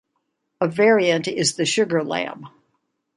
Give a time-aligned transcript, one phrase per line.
[0.59, 2.49] A variant is the sugar lamb.